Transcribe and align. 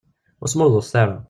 Ur 0.41 0.47
smurḍuset 0.49 0.95
ara. 1.03 1.17